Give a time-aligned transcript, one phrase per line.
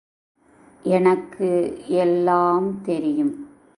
[0.83, 1.77] எனக்கு
[1.87, 3.49] எல்லாம், தெரியும்.